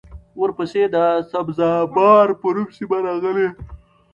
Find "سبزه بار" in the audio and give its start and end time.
1.31-2.27